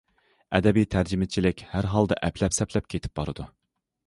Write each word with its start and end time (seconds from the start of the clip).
ئەدەبىي 0.59 0.87
تەرجىمىچىلىك 0.95 1.61
ھەرھالدا 1.75 2.19
ئەپلەپ- 2.29 2.57
سەپلەپ 2.61 2.89
كېتىپ 2.97 3.23
بارىدۇ. 3.23 3.47